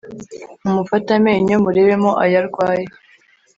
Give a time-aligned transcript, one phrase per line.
[0.61, 2.85] Mumufate amenyo murebemo ayo arwaye